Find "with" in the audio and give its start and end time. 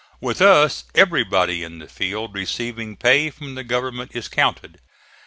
0.19-0.41